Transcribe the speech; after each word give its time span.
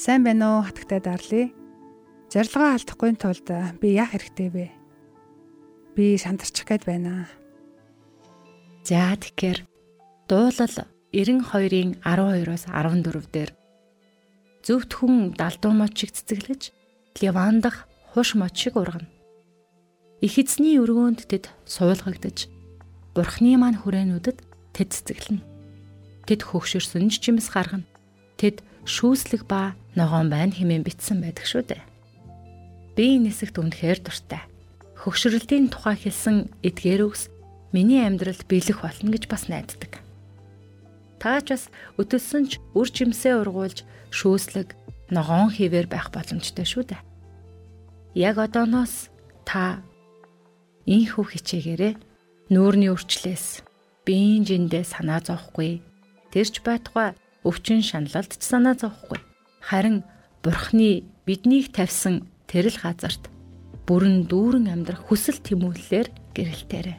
Сайн 0.00 0.24
байна 0.24 0.56
уу 0.56 0.64
хатагтай 0.64 0.96
дарлаа. 1.04 1.52
Зорилгоо 2.32 2.72
алдахгүй 2.72 3.20
тулд 3.20 3.44
би 3.84 4.00
яах 4.00 4.16
хэрэгтэй 4.16 4.48
вэ? 4.48 4.66
Би 5.92 6.16
шантарчих 6.16 6.64
гээд 6.64 6.88
байна. 6.88 7.28
За 8.80 9.12
тэгэхээр 9.12 9.60
дуулал 10.24 10.88
92-ын 11.12 12.00
12-оос 12.00 12.64
14 12.72 13.28
дээр 13.28 13.52
зөвхт 14.64 14.88
хүн 14.96 15.36
далдуу 15.36 15.76
мочиг 15.76 16.16
цэцэглэж 16.16 16.72
Ливан 17.20 17.60
дахь 17.60 17.84
хуш 18.16 18.40
мочиг 18.40 18.80
ургана. 18.80 19.04
Их 20.24 20.40
эзний 20.40 20.80
өргөөнд 20.80 21.28
тэд 21.28 21.52
суулгагдаж 21.68 22.48
Бурхны 23.12 23.52
маань 23.60 23.76
хүрээнүүдэд 23.76 24.38
тэд 24.72 24.88
цэцэглэнэ. 24.96 25.44
Тэд 26.24 26.40
хөгшөрсөн 26.40 27.12
жимс 27.12 27.52
гаргана. 27.52 27.89
Тэд 28.40 28.64
шүүслэг 28.88 29.44
ба 29.44 29.76
ногоон 29.92 30.32
байна 30.32 30.56
хэмээн 30.56 30.80
бичсэн 30.80 31.20
байдаг 31.20 31.44
шүү 31.44 31.62
дээ. 31.68 31.82
Би 32.96 33.20
энэ 33.20 33.28
хэсэгт 33.28 33.60
үнэхээр 33.60 34.00
дуртай. 34.00 34.48
Хөгшрөлтийн 35.04 35.68
тухай 35.68 36.00
хэлсэн 36.00 36.48
эдгээр 36.64 37.04
үгс 37.04 37.28
миний 37.76 38.00
амьдралд 38.00 38.48
биелэх 38.48 38.80
болно 38.80 39.12
гэж 39.12 39.28
бас 39.28 39.52
найддаг. 39.52 40.00
Таач 41.20 41.46
бас 41.52 41.64
өтөлсөн 42.00 42.44
ч 42.48 42.52
үр 42.72 42.88
жимсээ 42.88 43.44
ургуулж 43.44 43.84
шүүслэг 44.08 44.72
ногоон 45.12 45.52
хിവэр 45.52 45.84
байх 45.92 46.08
боломжтой 46.08 46.64
шүү 46.64 46.96
дээ. 46.96 47.02
Яг 48.16 48.40
одооноос 48.40 49.12
та 49.44 49.84
инхүү 50.88 51.24
хичээгээрээ 51.36 51.94
нүүрний 52.48 52.88
өрчлөөс 52.88 53.62
биеийн 54.08 54.48
жиндээ 54.48 54.84
санаа 54.88 55.20
зовхгүй 55.20 55.84
тэрч 56.32 56.64
байтугай 56.64 57.14
өвчин 57.44 57.80
шаналлд 57.80 58.36
ч 58.36 58.42
санаа 58.44 58.76
зовхгүй. 58.76 59.18
Харин 59.60 60.04
бурхны 60.42 61.04
биднийг 61.26 61.72
тавьсан 61.76 62.26
тэрл 62.48 62.74
газарт 62.74 63.28
бүрэн 63.90 64.24
дүүрэн 64.30 64.66
амьдрах 64.72 65.06
хүсэл 65.10 65.38
тэмүүллээр 65.44 66.08
гэрэлтээрэ 66.32 66.94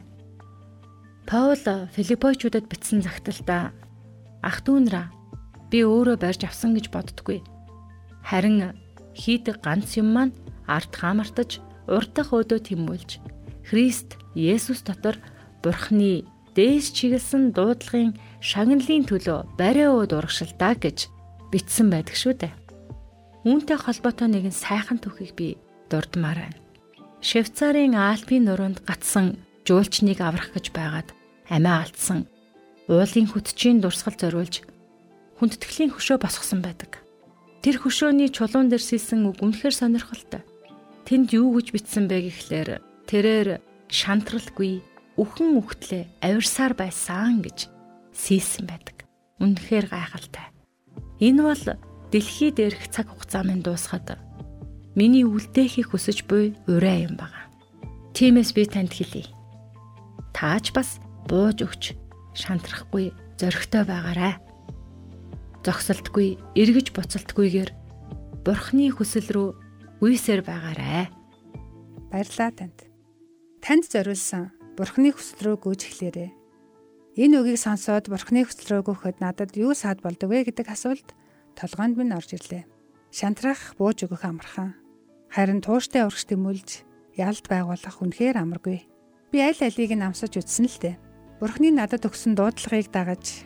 Паул 1.26 1.64
Филиппойчуудад 1.96 2.68
бичсэн 2.68 3.00
загталтаа 3.02 3.72
ах 4.44 4.58
дүүнраа 4.62 5.08
би 5.72 5.80
өөрөө 5.82 6.16
барьж 6.20 6.44
авсан 6.46 6.76
гэж 6.76 6.92
боддгүй 6.92 7.40
харин 8.22 8.76
хийдэг 9.16 9.64
ганц 9.64 9.96
юм 9.96 10.12
маань 10.14 10.36
ард 10.68 10.92
хаамартаж 10.92 11.64
урдах 11.88 12.30
өдөө 12.36 12.60
тэмүүлж 12.68 13.10
Христ 13.68 14.20
Есүс 14.36 14.84
дотор 14.84 15.16
Бурхны 15.62 16.28
дээс 16.56 16.92
чиглэсэн 16.92 17.56
дуудлагын 17.56 18.16
шагналын 18.44 19.04
төлөө 19.08 19.56
барай 19.56 19.88
ууд 19.88 20.12
урагшилдаа 20.12 20.76
гэж 20.76 21.08
бичсэн 21.52 21.88
байдаг 21.88 22.16
шүү 22.16 22.34
дээ. 22.40 22.52
Үүнтэй 23.48 23.78
холбоотой 23.80 24.28
нэгэн 24.28 24.54
сайхан 24.54 25.00
түүхийг 25.00 25.32
би 25.34 25.48
дурдмаар 25.88 26.46
байна. 26.46 26.60
Швейцарын 27.22 27.96
Альпийн 27.96 28.46
нуруунд 28.46 28.84
гатсан 28.84 29.40
жуулчныг 29.66 30.20
аврах 30.20 30.52
гэж 30.54 30.74
байгаад 30.74 31.08
амиа 31.48 31.86
алдсан. 31.86 32.26
Уулын 32.90 33.28
хүтчийн 33.30 33.80
дурсгал 33.80 34.18
зориулж 34.18 34.66
хүндэтгэлийн 35.38 35.94
хөшөө 35.94 36.18
босгосон 36.22 36.62
байдаг. 36.62 37.02
Тэр 37.62 37.78
хөшөөний 37.78 38.30
чулуун 38.30 38.70
дээр 38.70 38.82
сийсэн 38.82 39.26
үг 39.30 39.38
үнэхээр 39.38 39.74
сонирхолтой. 39.74 40.42
Тэнд 41.06 41.30
юу 41.34 41.54
гэж 41.58 41.74
бичсэн 41.74 42.10
бэ 42.10 42.26
гэхлээр 42.26 42.82
тэрээр 43.06 43.48
шантралгүй 43.90 44.82
үхэн 45.20 45.60
үхтлээ 45.60 46.04
авирсаар 46.24 46.72
байсан 46.72 47.44
гэж 47.44 47.68
сийсэн 48.16 48.68
байдаг. 48.68 49.04
Үнэхээр 49.40 49.86
гайхалтай. 49.92 50.48
Энэ 51.20 51.42
бол 51.42 51.64
дэлхий 52.12 52.50
дээрх 52.52 52.88
цаг 52.88 53.12
хугацаа 53.12 53.44
минь 53.44 53.64
дуусгаад 53.64 54.16
миний 54.96 55.24
үлдээхийг 55.24 55.92
хүсэж 55.92 56.28
буй 56.28 56.56
урай 56.68 57.08
юм 57.08 57.16
байна. 57.16 57.48
Тиймээс 58.12 58.52
би 58.52 58.68
танд 58.68 58.92
хэлье. 58.92 59.28
Тааж 60.36 60.72
бас 60.76 61.00
бууж 61.28 61.64
өгч 61.64 61.96
шантрахгүй 62.36 63.12
зөрөгтэй 63.40 63.84
байгаарай. 63.88 64.36
Зогсолтгүй, 65.64 66.36
эргэж 66.58 66.92
буцалтгүйгээр 66.92 67.70
Бурхны 68.42 68.90
хүсэл 68.90 69.28
рүү 69.30 69.48
үйсээр 70.02 70.42
байгаарай. 70.42 71.06
Баярлалаа 72.10 72.50
танд. 72.50 72.78
Танд 73.62 73.86
зориулсан 73.86 74.50
Бурхны 74.72 75.12
хүсэл 75.12 75.52
рүү 75.52 75.56
гүйж 75.60 75.80
эхлээрэй. 75.84 76.30
Энэ 77.20 77.44
үгийг 77.44 77.60
сонсоод 77.60 78.08
Бурхны 78.08 78.48
хүсэл 78.48 78.80
рүү 78.80 78.82
гүйхэд 78.88 79.20
надад 79.20 79.52
юу 79.52 79.76
саад 79.76 80.00
болдог 80.00 80.32
вэ 80.32 80.48
гэдэг 80.48 80.72
асуулт 80.72 81.12
толгойд 81.52 82.00
минь 82.00 82.16
орж 82.16 82.32
ирлээ. 82.32 82.64
Шантрах, 83.12 83.76
бууж 83.76 84.08
өгөх 84.08 84.24
амархан. 84.24 84.72
Харин 85.28 85.60
тууштай 85.60 86.08
урагш 86.08 86.24
тэмүүлж 86.24 86.88
ялд 87.20 87.44
байгуулах 87.52 88.00
үнэхээр 88.00 88.40
амаргүй. 88.40 88.88
Би 89.28 89.38
аль 89.44 89.60
алийг 89.60 89.92
нь 89.92 90.06
амсаж 90.08 90.40
үзсэн 90.40 90.64
л 90.64 90.78
дээ. 90.80 90.96
Бурхны 91.36 91.68
надад 91.68 92.08
өгсөн 92.08 92.32
дуудлагыг 92.32 92.88
дагаж 92.88 93.44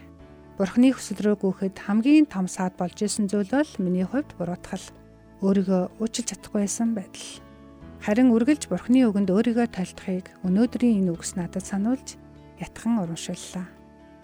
Бурхны 0.56 0.88
хүсэл 0.94 1.20
рүү 1.20 1.36
гүйхэд 1.42 1.76
хамгийн 1.84 2.30
том 2.30 2.48
саад 2.48 2.80
болж 2.80 2.96
исэн 3.02 3.28
зүйл 3.28 3.50
бол 3.52 3.72
миний 3.76 4.08
хувьд 4.08 4.32
буруутгал. 4.40 4.80
Өөрийгөө 5.44 6.00
уучлж 6.00 6.32
чадахгүй 6.32 6.64
байсан 6.64 6.96
байдал. 6.96 7.45
Харин 8.06 8.30
үргэлж 8.30 8.70
Бурхны 8.70 9.02
үгэнд 9.02 9.34
өөрийгөө 9.34 9.66
тайлдахыг 9.66 10.30
өнөөдрийн 10.46 11.02
энэ 11.02 11.10
үгс 11.10 11.34
надад 11.34 11.66
сануулж 11.66 12.14
ятхан 12.62 13.02
урамшиллаа. 13.02 13.66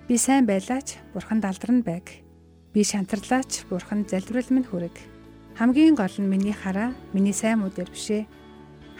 Би 0.06 0.14
сайн 0.22 0.46
байлаач 0.46 1.02
Бурхан 1.10 1.42
далдран 1.42 1.82
байг. 1.82 2.22
Би 2.70 2.86
шантарлаач 2.86 3.66
Бурхан 3.66 4.06
залбирал 4.06 4.46
минь 4.54 4.70
хүрэг. 4.70 4.94
Хамгийн 5.58 5.98
гол 5.98 6.14
нь 6.14 6.30
миний 6.30 6.54
хараа 6.54 6.94
миний 7.10 7.34
сайн 7.34 7.58
муу 7.58 7.74
дээр 7.74 7.90
бишээ. 7.90 8.30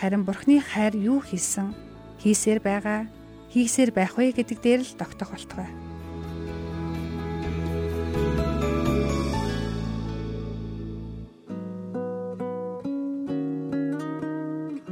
Харин 0.02 0.26
Бурхны 0.26 0.58
хайр 0.58 0.98
юу 0.98 1.22
хийсэн, 1.22 1.78
хийсээр 2.18 2.58
байгаа, 2.58 3.06
хийсээр 3.54 3.94
байх 3.94 4.18
вэ 4.18 4.34
гэдэг 4.34 4.58
дээр 4.58 4.82
л 4.82 4.98
тогтох 4.98 5.30
болтугай. 5.30 5.70